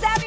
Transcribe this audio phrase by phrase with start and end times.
[0.00, 0.24] What's?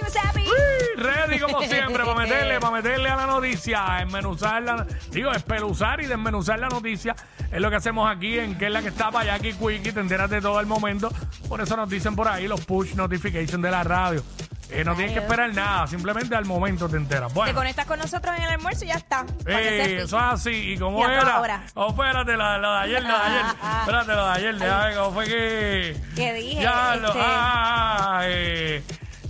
[0.98, 6.08] Ready como siempre para meterle, para meterle a la noticia, enmenuzar la, digo, espeluzar y
[6.08, 7.16] desmenuzar la noticia.
[7.52, 10.00] Es lo que hacemos aquí en que es la que está para Jackie Quickie, te
[10.00, 11.10] enteras de todo el momento.
[11.48, 14.24] Por eso nos dicen por ahí los push notifications de la radio.
[14.70, 17.30] Eh, no tienes que esperar nada, simplemente al momento te enteras.
[17.30, 19.26] Te Bueno, conectas con nosotros en el almuerzo y ya está.
[19.46, 20.74] eh, eso es así.
[20.74, 21.64] ¿Y cómo a era?
[21.76, 23.46] Oh, espérate, la, la de ayer, la de ayer.
[23.82, 24.56] espérate, la de ayer.
[24.58, 25.98] déjame ver ¿Cómo fue que...?
[26.16, 26.62] ¿Qué dije?
[26.64, 28.84] Ya, lo- Este- ah, eh,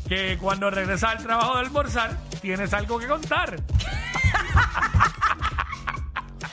[0.08, 3.56] que cuando regresas al trabajo de almorzar, tienes algo que contar.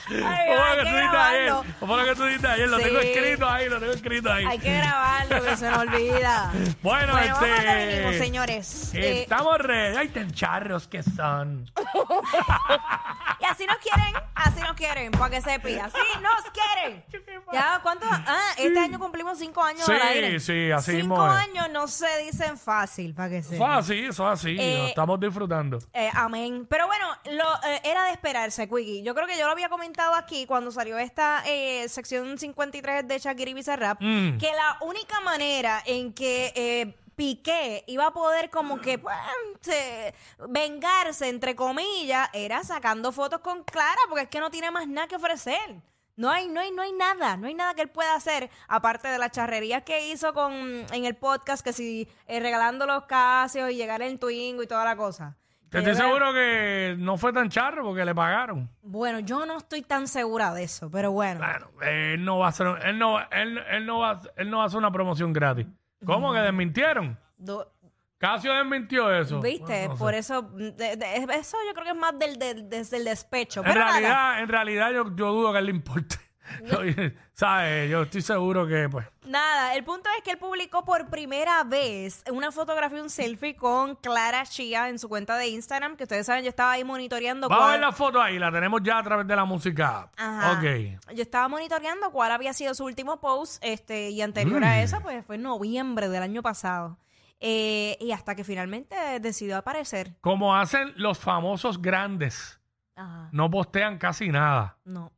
[0.07, 1.53] Ay, ¿Cómo hay fue que que tú dijiste ayer?
[1.81, 2.69] ¿Cómo fue que tú dijiste ayer?
[2.69, 2.85] Lo Sí.
[2.85, 4.45] tengo escrito ahí, lo tengo escrito ahí.
[4.45, 6.53] Hay que grabarlo, que se nos olvida.
[6.83, 8.95] Bueno, vamos a lo que este- venimos, señores.
[8.95, 9.97] Eh, Estamos ready.
[9.97, 11.71] Ay, tan charros que son.
[13.45, 15.75] y así nos quieren, así nos quieren, para que sepi.
[15.79, 17.05] Así nos quieren.
[17.53, 18.09] Ya, ¿cuántos?
[18.11, 20.41] Ah, este año cumplimos cinco años Sí, al aire.
[20.41, 21.33] sí, así Cinco es.
[21.33, 23.73] años no se dicen fácil, para que sepan.
[23.73, 24.57] así, eso es así.
[24.59, 25.79] Eh, lo estamos disfrutando.
[25.93, 26.67] Eh, amén.
[26.69, 29.03] Pero bueno, lo, eh, era de esperarse, Quickie.
[29.03, 33.19] Yo creo que yo lo había comentado aquí cuando salió esta eh, sección 53 de
[33.19, 34.39] Shakira y Bizarrap, Mm.
[34.39, 39.17] que la única manera en que Piqué iba a poder como que pues,
[39.61, 40.15] se-
[40.49, 45.07] vengarse, entre comillas, era sacando fotos con Clara, porque es que no tiene más nada
[45.09, 45.77] que ofrecer.
[46.17, 49.09] No hay, no hay, no hay nada, no hay nada que él pueda hacer, aparte
[49.09, 53.71] de las charrerías que hizo con en el podcast, que si eh, regalando los casios
[53.71, 55.37] y llegar en Twingo y toda la cosa.
[55.71, 58.71] Te Que estoy seguro que no fue tan charro porque le pagaron.
[58.81, 61.41] Bueno, yo no estoy tan segura de eso, pero bueno.
[61.41, 64.63] Claro, él no va a hacer, él no, él, él no va, él no va
[64.63, 65.67] a hacer una promoción gratis.
[66.05, 67.19] ¿Cómo que desmintieron?
[67.37, 67.71] Do-
[68.19, 69.41] Casio desmintió eso.
[69.41, 69.65] ¿Viste?
[69.65, 69.99] Bueno, no sé.
[69.99, 73.61] Por eso, de- de- eso yo creo que es más del, del- desde el despecho.
[73.61, 73.93] En Pero nada.
[73.93, 76.17] realidad, en realidad yo, yo dudo que a él le importe.
[77.33, 77.91] ¿Sabes?
[77.91, 79.07] Yo estoy seguro que, pues.
[79.27, 83.97] Nada, el punto es que él publicó por primera vez una fotografía, un selfie con
[83.97, 87.69] Clara Chia en su cuenta de Instagram, que ustedes saben, yo estaba ahí monitoreando Vamos
[87.69, 90.11] a ver la foto ahí, la tenemos ya a través de la música.
[90.17, 90.53] Ajá.
[90.53, 91.15] Ok.
[91.15, 95.25] Yo estaba monitoreando cuál había sido su último post, este, y anterior a eso, pues
[95.25, 96.99] fue en noviembre del año pasado.
[97.41, 100.15] Eh, y hasta que finalmente decidió aparecer.
[100.21, 102.61] Como hacen los famosos grandes,
[102.97, 103.29] Ajá.
[103.33, 104.79] no postean casi nada.
[104.85, 105.13] No.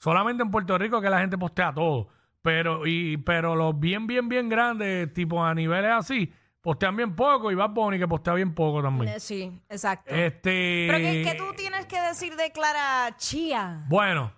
[0.00, 2.08] Solamente en Puerto Rico que la gente postea todo.
[2.42, 7.50] Pero, y, pero los bien, bien, bien grandes, tipo a niveles así, postean bien poco
[7.52, 9.12] y va Bunny que postea bien poco también.
[9.12, 10.14] Eh, Sí, exacto.
[10.14, 10.86] Este.
[10.88, 13.84] Pero ¿qué, qué tú tienes que decir de Clara Chía?
[13.88, 14.32] Bueno,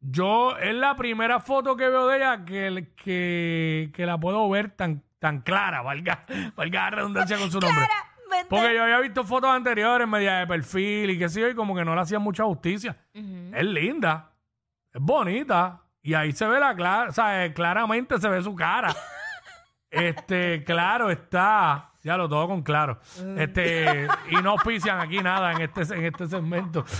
[0.00, 4.72] yo es la primera foto que veo de ella que, que, que la puedo ver
[4.72, 6.26] tan, tan clara, valga,
[6.56, 7.86] valga la redundancia con su nombre.
[7.86, 8.48] Claramente.
[8.50, 11.74] Porque yo había visto fotos anteriores, media de perfil y qué sé yo, y como
[11.74, 12.98] que no le hacían mucha justicia.
[13.14, 14.32] Es linda,
[14.96, 18.54] es bonita, y ahí se ve la clara, o sea, eh, claramente se ve su
[18.54, 18.94] cara.
[19.90, 22.98] este, claro está, ya lo todo con claro.
[23.36, 26.84] Este, y no auspician aquí nada en este, en este segmento.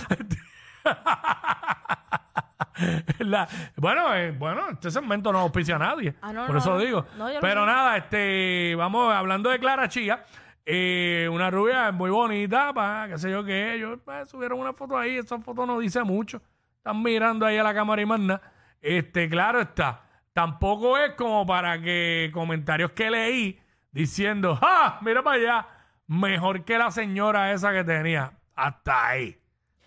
[3.19, 6.13] La- bueno, eh, bueno, este segmento no auspicia a nadie.
[6.21, 6.77] Ah, no, por no, eso no.
[6.79, 7.05] digo.
[7.41, 10.23] Pero nada, este, vamos hablando de Clara Chía.
[10.63, 13.73] eh, una rubia muy bonita, pa, qué sé yo qué.
[13.73, 13.99] Ellos
[14.29, 15.17] subieron una foto ahí.
[15.17, 16.39] Esa foto no dice mucho.
[16.87, 18.41] Están mirando ahí a la cámara y más nada.
[18.79, 20.03] Este, claro está.
[20.31, 23.59] Tampoco es como para que comentarios que leí
[23.91, 24.97] diciendo, ¡ah!
[25.01, 25.67] Mira para allá.
[26.07, 28.31] Mejor que la señora esa que tenía.
[28.55, 29.37] Hasta ahí.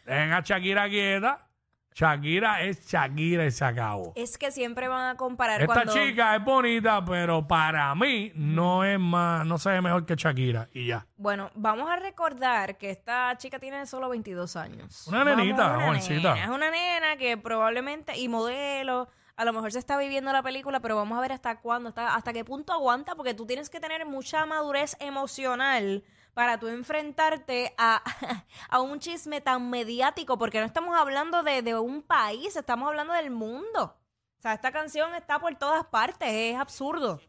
[0.04, 1.48] Dejen a Shakira quieta.
[1.94, 4.12] Shakira es Shakira y se acabó.
[4.14, 5.92] Es que siempre van a comparar Esta cuando...
[5.92, 10.68] chica es bonita, pero para mí no es más, no se ve mejor que Shakira
[10.72, 11.06] y ya.
[11.16, 15.06] Bueno, vamos a recordar que esta chica tiene solo 22 años.
[15.08, 16.34] Una Vamos, nenita, una jovencita.
[16.34, 16.44] nena.
[16.44, 20.80] Es una nena que probablemente, y modelo, a lo mejor se está viviendo la película,
[20.80, 23.80] pero vamos a ver hasta cuándo, hasta, hasta qué punto aguanta, porque tú tienes que
[23.80, 26.04] tener mucha madurez emocional
[26.34, 28.02] para tú enfrentarte a,
[28.68, 33.12] a un chisme tan mediático, porque no estamos hablando de, de un país, estamos hablando
[33.14, 33.96] del mundo.
[34.38, 37.20] O sea, esta canción está por todas partes, es absurdo.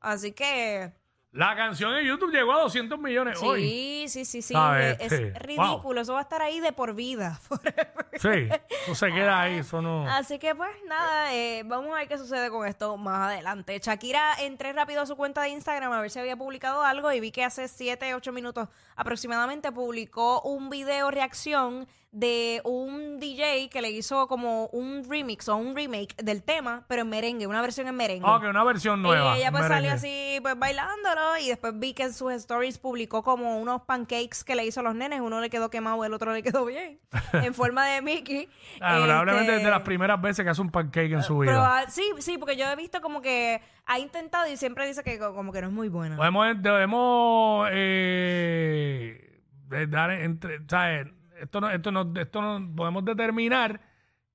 [0.00, 0.92] Así que...
[1.32, 3.62] La canción en YouTube llegó a 200 millones hoy.
[3.62, 4.52] Sí, sí, sí, sí.
[4.52, 4.96] ¿Sabes?
[4.98, 5.30] Es Sí.
[5.30, 6.00] ridículo.
[6.00, 7.38] Eso va a estar ahí de por vida.
[8.20, 8.48] Sí,
[8.82, 10.06] eso se queda ahí, eso no.
[10.06, 13.78] Así que, pues, nada, eh, vamos a ver qué sucede con esto más adelante.
[13.82, 17.20] Shakira, entré rápido a su cuenta de Instagram a ver si había publicado algo y
[17.20, 23.80] vi que hace 7, 8 minutos aproximadamente publicó un video reacción de un DJ que
[23.80, 27.86] le hizo como un remix o un remake del tema, pero en merengue, una versión
[27.86, 28.28] en merengue.
[28.28, 29.36] Ok, una versión nueva.
[29.36, 29.90] Y ella pues merengue.
[29.90, 31.38] salió así, pues bailándolo.
[31.40, 34.82] Y después vi que en sus stories publicó como unos pancakes que le hizo a
[34.82, 35.20] los nenes.
[35.20, 36.98] Uno le quedó quemado, el otro le quedó bien.
[37.32, 38.48] en forma de Mickey.
[38.80, 41.52] Ah, probablemente Este, de las primeras veces que hace un pancake en su vida.
[41.52, 45.16] proba- sí, sí, porque yo he visto como que ha intentado y siempre dice que
[45.18, 46.16] co- como que no es muy buena.
[46.16, 49.40] Debemos, debemos eh,
[49.88, 51.06] dar entre, ¿sabes?
[51.40, 53.80] Esto no, esto no, esto no podemos determinar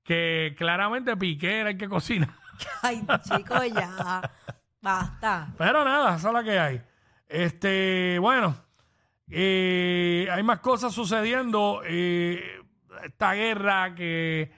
[0.03, 2.37] que claramente Piqué era el que cocina.
[2.81, 4.21] Ay, chicos, ya.
[4.81, 5.53] Basta.
[5.57, 6.81] Pero nada, esa es la que hay.
[7.27, 8.55] Este, bueno,
[9.29, 11.81] eh, hay más cosas sucediendo.
[11.85, 12.61] eh,
[13.03, 14.51] esta guerra que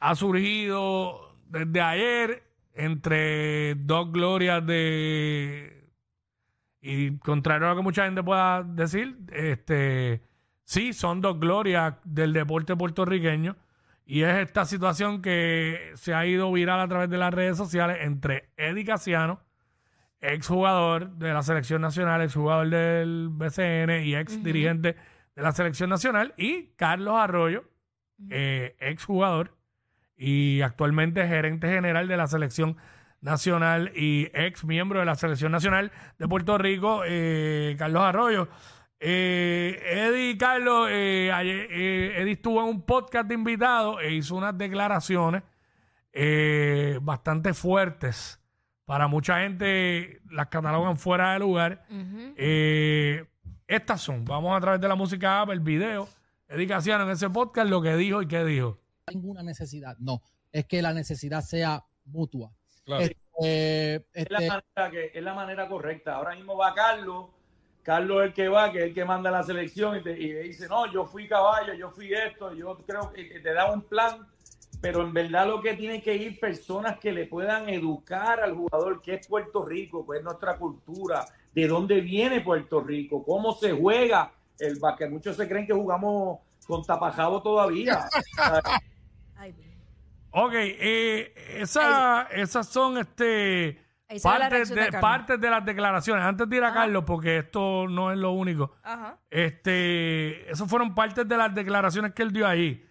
[0.00, 2.42] ha surgido desde ayer
[2.74, 5.90] entre dos glorias de.
[6.80, 10.22] Y contrario a lo que mucha gente pueda decir, este
[10.66, 13.56] sí, son dos glorias del deporte puertorriqueño.
[14.04, 17.98] Y es esta situación que se ha ido viral a través de las redes sociales
[18.02, 19.40] entre Eddie Casiano,
[20.20, 24.96] exjugador de la selección nacional, exjugador del BCN y ex dirigente
[25.34, 27.64] de la selección nacional, y Carlos Arroyo,
[28.30, 29.56] eh, exjugador
[30.16, 32.76] y actualmente gerente general de la selección
[33.20, 38.48] nacional y ex miembro de la selección nacional de Puerto Rico, eh, Carlos Arroyo.
[38.98, 44.12] Eh, Eddie y Carlos, eh, ayer, eh, Eddie estuvo en un podcast de invitados e
[44.14, 45.42] hizo unas declaraciones
[46.12, 48.40] eh, bastante fuertes.
[48.86, 51.84] Para mucha gente las catalogan fuera de lugar.
[52.36, 53.26] Eh,
[53.66, 56.08] estas son, vamos a través de la música app, el video,
[56.48, 58.78] Eddie Casiano en ese podcast, lo que dijo y qué dijo.
[59.12, 60.22] ninguna necesidad, no,
[60.52, 62.52] es que la necesidad sea mutua.
[62.84, 63.02] Claro.
[63.02, 66.14] Este, es, la este, manera que, es la manera correcta.
[66.14, 67.26] Ahora mismo va Carlos,
[67.86, 70.32] Carlos es el que va, que es el que manda la selección y te, y
[70.32, 73.82] dice, no, yo fui caballo, yo fui esto, yo creo que que te da un
[73.82, 74.26] plan,
[74.80, 79.00] pero en verdad lo que tiene que ir personas que le puedan educar al jugador,
[79.00, 81.24] que es Puerto Rico, que es nuestra cultura,
[81.54, 85.08] de dónde viene Puerto Rico, cómo se juega el básquet.
[85.08, 88.04] Muchos se creen que jugamos con tapajabo todavía.
[90.32, 95.10] Ok, eh, esa- esas son este La partes reacción de, de Carlos.
[95.10, 96.24] partes de las declaraciones.
[96.24, 96.72] Antes de ir a.
[96.72, 98.76] Carlos, porque esto no es lo único.
[98.82, 99.18] Ajá.
[99.30, 102.84] Este, esas fueron partes de las declaraciones que él dio ahí.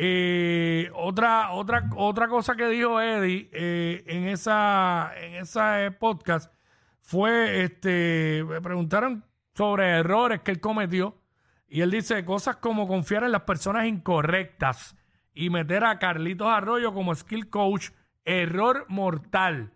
[0.00, 6.52] Eh, otra, otra, otra cosa que dijo Eddie eh, en esa, en esa eh, podcast
[7.00, 9.24] fue, este, me preguntaron
[9.54, 11.16] sobre errores que él cometió
[11.66, 14.96] y él dice cosas como confiar en las personas incorrectas
[15.34, 17.90] y meter a Carlitos Arroyo como skill coach,
[18.24, 19.72] error mortal.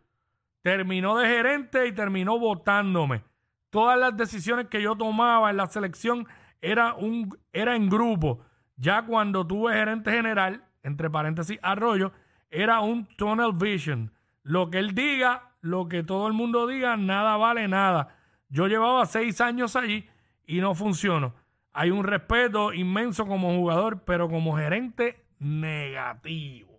[0.63, 3.25] Terminó de gerente y terminó votándome.
[3.71, 6.27] Todas las decisiones que yo tomaba en la selección
[6.61, 8.45] era, un, era en grupo.
[8.77, 12.13] Ya cuando tuve gerente general, entre paréntesis, Arroyo,
[12.51, 14.13] era un tunnel vision.
[14.43, 18.17] Lo que él diga, lo que todo el mundo diga, nada vale nada.
[18.49, 20.09] Yo llevaba seis años allí
[20.47, 21.35] y no funcionó.
[21.73, 26.71] Hay un respeto inmenso como jugador, pero como gerente, negativo.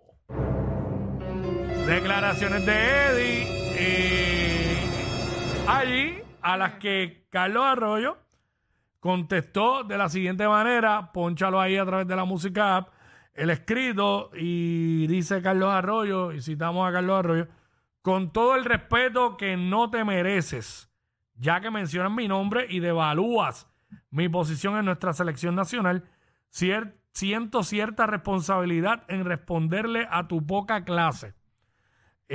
[1.88, 3.63] Declaraciones de Eddie.
[3.76, 4.78] Eh,
[5.68, 8.18] allí, a las que Carlos Arroyo
[9.00, 12.90] contestó de la siguiente manera, ponchalo ahí a través de la música app,
[13.34, 17.48] el escrito, y dice Carlos Arroyo, y citamos a Carlos Arroyo,
[18.02, 20.90] con todo el respeto que no te mereces,
[21.36, 23.68] ya que mencionas mi nombre y devalúas
[24.10, 26.04] mi posición en nuestra selección nacional,
[26.52, 31.34] cier- siento cierta responsabilidad en responderle a tu poca clase.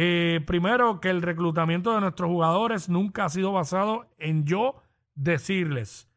[0.00, 4.76] Eh, primero, que el reclutamiento de nuestros jugadores nunca ha sido basado en yo
[5.16, 6.08] decirles.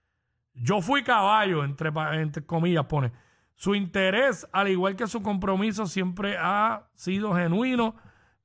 [0.53, 1.89] Yo fui caballo, entre,
[2.21, 3.11] entre comillas, pone.
[3.55, 7.95] Su interés, al igual que su compromiso, siempre ha sido genuino,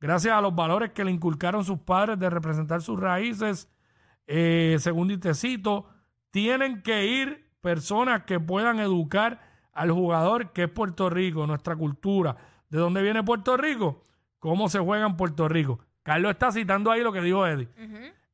[0.01, 3.71] gracias a los valores que le inculcaron sus padres de representar sus raíces.
[4.27, 5.87] Eh, según y te cito,
[6.31, 9.43] tienen que ir personas que puedan educar
[9.75, 12.39] al jugador que es Puerto Rico, nuestra cultura.
[12.71, 14.07] ¿De dónde viene Puerto Rico?
[14.47, 15.81] ¿Cómo se juega en Puerto Rico?
[16.05, 17.69] Carlos está citando ahí lo que dijo Eddie.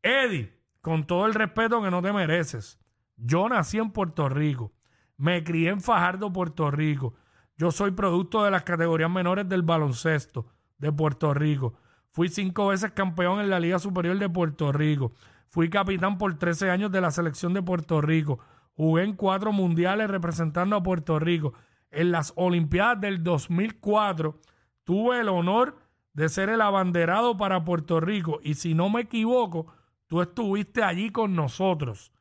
[0.02, 0.52] Eddie,
[0.82, 2.78] con todo el respeto que no te mereces,
[3.16, 4.74] yo nací en Puerto Rico,
[5.16, 7.14] me crié en Fajardo, Puerto Rico.
[7.56, 10.44] Yo soy producto de las categorías menores del baloncesto
[10.76, 11.72] de Puerto Rico.
[12.10, 15.14] Fui cinco veces campeón en la Liga Superior de Puerto Rico.
[15.48, 18.38] Fui capitán por 13 años de la selección de Puerto Rico.
[18.76, 21.54] Jugué en cuatro mundiales representando a Puerto Rico.
[21.90, 24.38] En las Olimpiadas del 2004
[24.84, 25.81] tuve el honor
[26.14, 28.40] de ser el abanderado para Puerto Rico.
[28.42, 29.66] Y si no me equivoco,
[30.06, 32.12] tú estuviste allí con nosotros.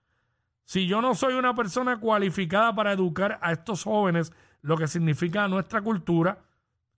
[0.63, 4.31] Si yo no soy una persona cualificada para educar a estos jóvenes,
[4.61, 6.45] lo que significa nuestra cultura,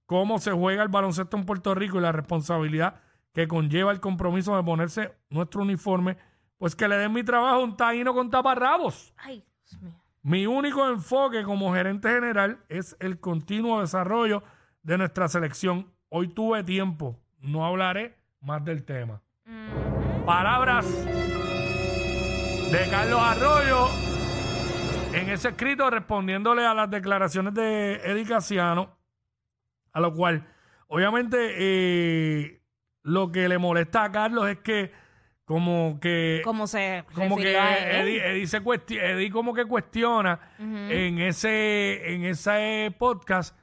[0.05, 3.01] cómo se juega el baloncesto en Puerto Rico y la responsabilidad
[3.33, 6.17] que conlleva el compromiso de ponerse nuestro uniforme,
[6.57, 9.13] pues que le den mi trabajo a un taíno con taparrabos.
[9.17, 10.03] Ay, Dios mío.
[10.21, 14.43] Mi único enfoque como gerente general es el continuo desarrollo
[14.81, 15.91] de nuestra selección.
[16.15, 19.19] Hoy tuve tiempo, no hablaré más del tema.
[20.27, 20.85] Palabras
[22.71, 23.87] de Carlos Arroyo
[25.15, 28.95] en ese escrito respondiéndole a las declaraciones de Eddie Casiano,
[29.91, 30.45] a lo cual
[30.87, 32.61] obviamente eh,
[33.01, 34.91] lo que le molesta a Carlos es que
[35.45, 37.53] como que ¿Cómo se como que?
[38.01, 43.57] Eddie, Eddie se cuesti- Eddie como que cuestiona en ese en ese podcast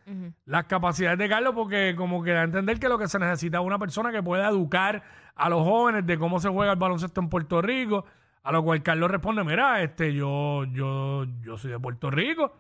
[0.45, 3.59] las capacidades de Carlos porque como que da a entender que lo que se necesita
[3.59, 5.03] es una persona que pueda educar
[5.35, 8.05] a los jóvenes de cómo se juega el baloncesto en Puerto Rico
[8.43, 12.59] a lo cual Carlos responde mira este yo yo yo soy de Puerto Rico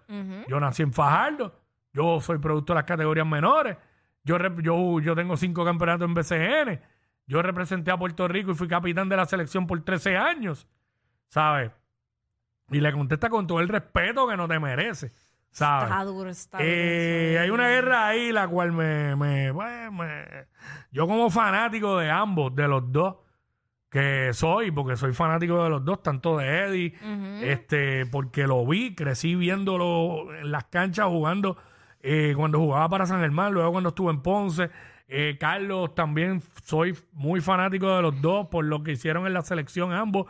[0.49, 1.55] yo nací en Fajardo
[1.93, 3.77] yo soy producto de las categorías menores
[4.25, 6.81] yo yo yo tengo cinco campeonatos en BCN
[7.31, 10.67] yo representé a Puerto Rico y fui capitán de la selección por 13 años,
[11.29, 11.71] ¿sabes?
[12.71, 15.13] Y le contesta con todo el respeto que no te merece,
[15.51, 15.85] ¿sabes?
[15.91, 16.69] Está duro, está duro.
[16.71, 20.47] Eh, hay una guerra ahí la cual me, me, pues, me-
[20.91, 23.17] yo como fanático de ambos, de los dos,
[23.89, 26.95] que soy, porque soy fanático de los dos, tanto de Eddie,
[27.43, 31.57] este, porque lo vi, crecí viéndolo en las canchas jugando,
[32.01, 34.71] eh, cuando jugaba para San Germán, luego cuando estuve en Ponce.
[35.13, 39.43] Eh, Carlos también soy muy fanático de los dos por lo que hicieron en la
[39.43, 40.27] selección ambos.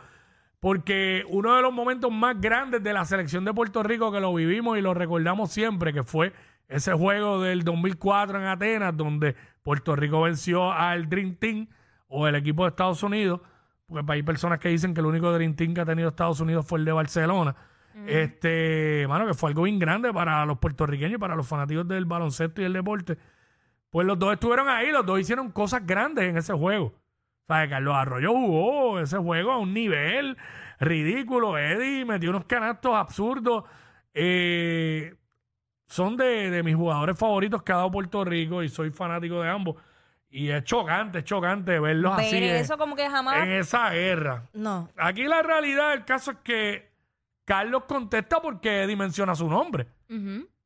[0.59, 4.33] Porque uno de los momentos más grandes de la selección de Puerto Rico que lo
[4.33, 6.33] vivimos y lo recordamos siempre, que fue
[6.67, 11.67] ese juego del 2004 en Atenas, donde Puerto Rico venció al Dream Team
[12.07, 13.39] o el equipo de Estados Unidos,
[13.87, 16.65] porque hay personas que dicen que el único Dream Team que ha tenido Estados Unidos
[16.65, 17.55] fue el de Barcelona.
[18.07, 22.61] Este, mano, que fue algo bien grande para los puertorriqueños para los fanáticos del baloncesto
[22.61, 23.17] y el deporte.
[23.91, 26.87] Pues los dos estuvieron ahí, los dos hicieron cosas grandes en ese juego.
[26.87, 30.37] O sea, Carlos Arroyo jugó ese juego a un nivel
[30.79, 31.57] ridículo.
[31.57, 33.65] Eddie metió unos canastos absurdos.
[34.13, 35.13] Eh,
[35.87, 39.49] son de, de mis jugadores favoritos que ha dado Puerto Rico y soy fanático de
[39.49, 39.75] ambos.
[40.29, 43.43] Y es chocante, es chocante verlos Ver así en, eso como que jamás...
[43.43, 44.43] en esa guerra.
[44.53, 44.89] No.
[44.95, 46.89] Aquí la realidad del caso es que
[47.43, 49.87] Carlos contesta porque Eddie menciona su nombre.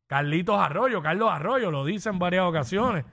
[0.06, 3.06] Carlitos Arroyo, Carlos Arroyo, lo dice en varias ocasiones.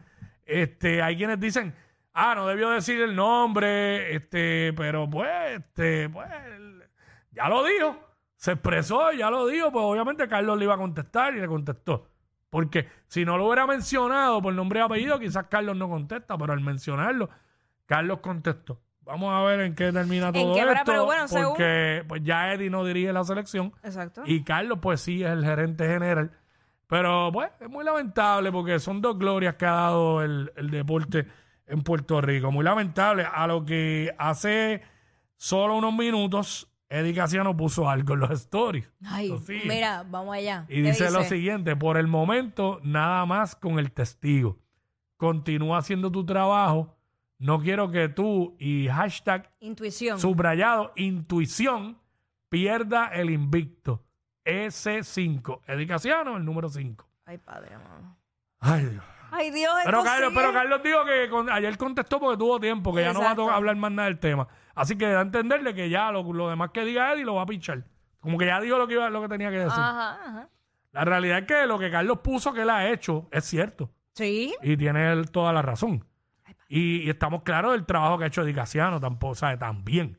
[0.61, 1.75] Este, hay quienes dicen,
[2.13, 6.29] ah, no debió decir el nombre, este, pero pues, este, pues,
[7.33, 7.99] ya lo dijo,
[8.37, 12.09] se expresó, ya lo dijo, pues obviamente Carlos le iba a contestar y le contestó.
[12.51, 16.53] Porque si no lo hubiera mencionado por nombre y apellido, quizás Carlos no contesta, pero
[16.53, 17.31] al mencionarlo,
[17.87, 18.79] Carlos contestó.
[19.01, 22.23] Vamos a ver en qué termina ¿En todo qué esto, Pero bueno, según- porque pues
[22.23, 23.73] ya Eddie no dirige la selección.
[23.83, 24.23] Exacto.
[24.27, 26.31] Y Carlos, pues sí, es el gerente general.
[26.93, 31.27] Pero, pues, es muy lamentable porque son dos glorias que ha dado el, el deporte
[31.67, 32.53] en Puerto Rico.
[32.53, 33.25] Muy lamentable.
[33.33, 34.83] A lo que hace
[35.35, 38.93] solo unos minutos, Eddie Casiano puso algo en los stories.
[39.07, 39.33] Ay,
[39.65, 40.67] mira, vamos allá.
[40.69, 44.59] Y ¿Qué dice, lo siguiente, por el momento, nada más con el testigo.
[45.17, 46.95] Continúa haciendo tu trabajo.
[47.39, 50.21] No quiero que tú y hashtag Intuición.
[50.21, 51.97] Subrayado, intuición,
[52.51, 54.05] pierda el invicto.
[54.45, 55.61] S5.
[55.67, 57.07] Edicaciano, el número 5.
[57.27, 58.17] Ay, padre, amado.
[58.61, 59.05] Ay, Dios.
[59.35, 60.41] Ay, Dios, Pero Carlos, sigue.
[60.41, 63.57] pero Carlos dijo que con- ayer contestó porque tuvo tiempo, que ya no va a
[63.57, 64.47] hablar más nada del tema.
[64.75, 67.43] Así que da a entenderle que ya lo, lo demás que diga Eddie lo va
[67.43, 67.83] a pichar.
[68.21, 69.73] Como que ya dijo lo que, iba, lo que tenía que decir.
[69.81, 70.49] Ajá, ajá.
[70.93, 73.91] La realidad es que lo que Carlos puso que él ha hecho es cierto.
[74.15, 74.55] Sí.
[74.63, 76.05] Y tiene él toda la razón.
[76.69, 79.57] Y, y estamos claros del trabajo que ha hecho Edicaciano tampoco, ¿sabe?
[79.57, 80.19] También.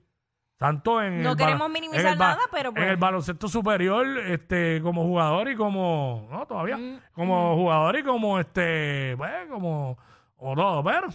[0.57, 1.21] Tanto en.
[1.23, 4.81] No el queremos minimizar en el ba- nada, pero En pues- el baloncesto superior, este,
[4.81, 6.27] como jugador y como.
[6.31, 6.77] No, todavía.
[6.77, 9.15] Mm, Como jugador y como este.
[9.17, 9.97] Pues, como.
[10.37, 10.83] O todo.
[10.83, 11.07] Pero.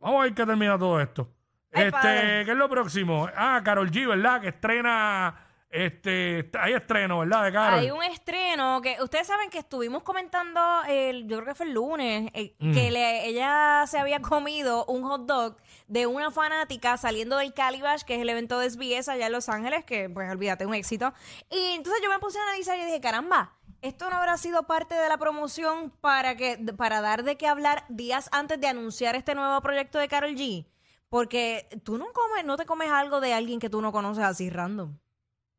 [0.00, 1.28] Vamos a ver qué termina todo esto.
[1.72, 2.44] Ay, este, padre.
[2.44, 3.28] ¿qué es lo próximo?
[3.36, 4.40] Ah, Carol G, ¿verdad?
[4.40, 5.34] Que estrena.
[5.74, 6.50] Este.
[6.60, 7.44] Hay estreno, ¿verdad?
[7.44, 7.80] De Carol.
[7.80, 11.72] Hay un estreno que ustedes saben que estuvimos comentando, el, yo creo que fue el
[11.72, 12.72] lunes, eh, Mm.
[12.72, 15.56] que le- ella se había comido un hot dog
[15.88, 19.48] de una fanática saliendo del Calibash, que es el evento de SBS allá en Los
[19.48, 21.12] Ángeles, que pues olvídate, un éxito.
[21.50, 23.52] Y entonces yo me puse a analizar y dije, caramba,
[23.82, 27.84] esto no habrá sido parte de la promoción para que para dar de qué hablar
[27.88, 30.66] días antes de anunciar este nuevo proyecto de Carol G.
[31.08, 34.50] Porque tú no comes, no te comes algo de alguien que tú no conoces así
[34.50, 34.96] random.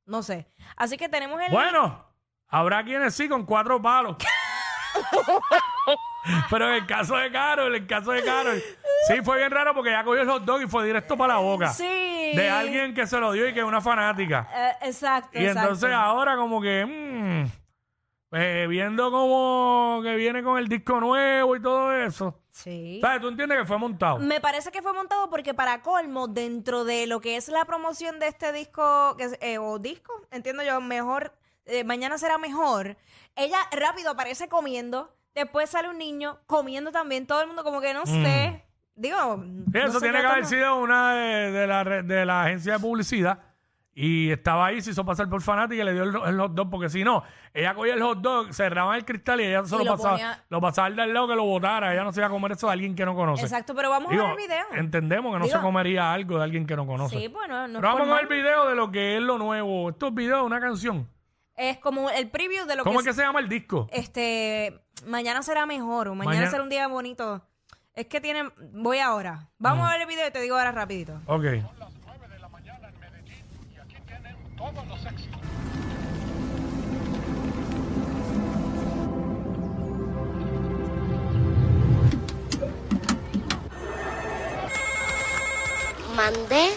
[0.05, 0.47] No sé.
[0.77, 2.05] Así que tenemos el Bueno,
[2.47, 4.17] habrá quienes sí con cuatro palos.
[6.49, 8.61] Pero en el caso de Carol, en el caso de Carol,
[9.07, 11.39] sí fue bien raro porque ya cogió el hot dog y fue directo para la
[11.39, 11.69] boca.
[11.69, 12.31] Sí.
[12.35, 14.47] De alguien que se lo dio y que es una fanática.
[14.53, 15.61] Eh, exacto, Y exacto.
[15.61, 16.85] entonces ahora como que...
[16.85, 17.64] mm,
[18.35, 22.41] eh, viendo como que viene con el disco nuevo y todo eso.
[22.51, 22.99] Sí.
[23.01, 23.21] ¿Sabes?
[23.21, 24.17] ¿Tú entiendes que fue montado?
[24.19, 28.19] Me parece que fue montado porque para colmo, dentro de lo que es la promoción
[28.19, 31.33] de este disco, que es- eh, o disco, entiendo yo, mejor,
[31.65, 32.97] eh, mañana será mejor,
[33.35, 37.93] ella rápido aparece comiendo, después sale un niño comiendo también, todo el mundo como que
[37.93, 38.63] no sé,
[38.95, 39.37] digo...
[39.37, 39.65] Mm.
[39.65, 42.73] Sí, no eso sé tiene que haber sido una de, de la, de la agencia
[42.73, 43.39] de publicidad.
[43.97, 46.69] Y estaba ahí, se hizo pasar por fanática y le dio el, el hot dog,
[46.69, 47.23] porque si no,
[47.53, 50.43] ella cogía el hot dog, cerraba el cristal y ella se lo, lo pasaba, ponía-
[50.49, 51.93] lo pasaba al del lado que lo botara.
[51.93, 53.43] Ella no se iba a comer eso de alguien que no conoce.
[53.43, 54.65] Exacto, pero vamos Digo, a ver el video.
[54.73, 57.17] Entendemos que no Digo- se comería algo de alguien que no conoce.
[57.17, 58.37] Sí, bueno, no es Pero vamos por a ver el mal.
[58.37, 59.89] video de lo que es lo nuevo.
[59.89, 61.09] Estos videos de una canción.
[61.55, 63.87] Es como el preview de lo ¿Cómo que es que se llama el disco?
[63.93, 67.47] este mañana será mejor o mañana, Mañana- será un día bonito.
[67.93, 69.47] Es que tienen voy ahora.
[69.57, 71.13] Vamos a ver el video y te digo ahora rapidito.
[71.27, 71.45] Ok.
[86.15, 86.69] Mandé.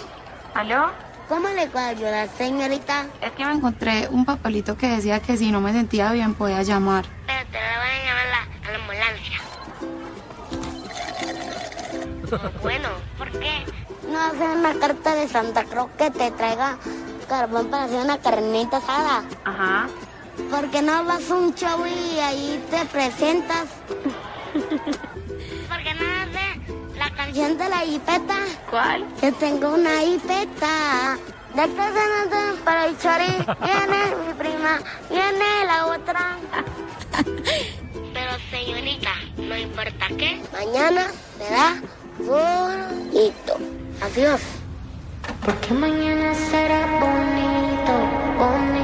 [0.55, 0.91] ¿Aló?
[1.29, 3.07] ¿Cómo le puedo ayudar, señorita?
[3.21, 6.63] Es que me encontré un papelito que decía que si no me sentía bien podía
[6.63, 7.05] llamar.
[7.05, 9.39] Espérate, le voy a llamar a la, a la ambulancia.
[12.63, 13.65] bueno, ¿por qué?
[14.11, 16.79] No hacer una carta de Santa Cruz que te traiga
[17.29, 19.23] carbón para hacer una carnita asada.
[19.45, 19.89] Ajá.
[20.51, 23.67] ¿Por qué no vas a un show y ahí te presentas?
[24.53, 28.37] ¿Por qué no haces la canción de la hipeta?
[28.71, 29.07] ¿Cuál?
[29.23, 31.19] Yo tengo una hipeta.
[31.55, 33.25] De que se nota para el chori.
[33.63, 34.79] Viene mi prima,
[35.11, 36.37] viene la otra.
[38.15, 40.43] Pero señorita, no importa qué.
[40.53, 41.07] Mañana
[41.39, 41.81] será
[42.19, 43.57] bonito.
[44.03, 44.58] Adiós.
[45.49, 47.95] Porque mañana será bonito,
[48.37, 48.78] bonito.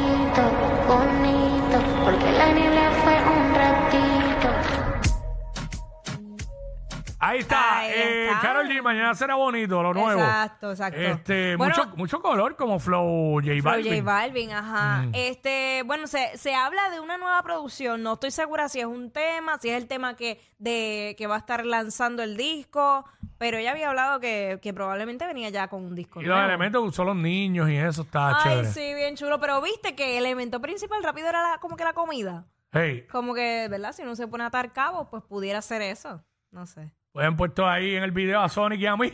[7.34, 7.78] Ahí está.
[7.80, 8.40] Ahí eh, está.
[8.40, 10.20] Karol G, mañana será bonito, lo nuevo.
[10.20, 11.00] Exacto, exacto.
[11.00, 13.92] Este, Bueno, mucho, mucho color como Flow J Flow Balvin.
[13.92, 15.02] J Balvin, ajá.
[15.02, 15.10] Mm.
[15.14, 18.02] Este, bueno, se, se habla de una nueva producción.
[18.02, 21.34] No estoy segura si es un tema, si es el tema que, de, que va
[21.36, 23.04] a estar lanzando el disco.
[23.36, 26.48] Pero ella había hablado que, que probablemente venía ya con un disco Y los nuevo.
[26.48, 28.68] elementos que usó los niños y eso está Ay, chévere.
[28.68, 29.40] sí, bien chulo.
[29.40, 32.46] Pero viste que el elemento principal rápido era la- como que la comida.
[32.72, 33.92] Hey, Como que, ¿verdad?
[33.92, 36.24] Si uno se pone a atar cabos, pues pudiera ser eso.
[36.50, 36.90] No sé.
[37.14, 39.12] Pues han puesto ahí en el video a Sonic y a mí.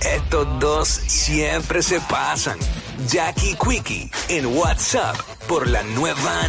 [0.00, 2.56] Estos dos siempre se pasan.
[3.08, 5.16] Jackie Quickie en WhatsApp
[5.48, 6.44] por la nueva